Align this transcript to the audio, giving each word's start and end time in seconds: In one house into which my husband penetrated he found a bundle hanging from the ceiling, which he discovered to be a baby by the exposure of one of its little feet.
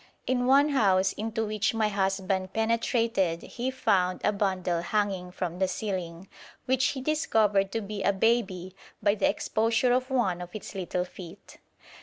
In 0.25 0.47
one 0.47 0.69
house 0.69 1.13
into 1.13 1.45
which 1.45 1.75
my 1.75 1.87
husband 1.87 2.53
penetrated 2.53 3.43
he 3.43 3.69
found 3.69 4.19
a 4.23 4.31
bundle 4.33 4.81
hanging 4.81 5.31
from 5.31 5.59
the 5.59 5.67
ceiling, 5.67 6.27
which 6.65 6.85
he 6.97 7.01
discovered 7.01 7.71
to 7.71 7.81
be 7.81 8.01
a 8.01 8.11
baby 8.11 8.75
by 9.03 9.13
the 9.13 9.29
exposure 9.29 9.93
of 9.93 10.09
one 10.09 10.41
of 10.41 10.55
its 10.55 10.73
little 10.73 11.05
feet. 11.05 11.59